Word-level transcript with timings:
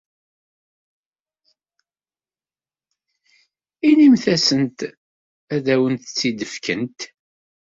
Inimt-asent 3.89 4.79
ad 5.55 5.65
awent-tt-id-fkent. 5.73 6.99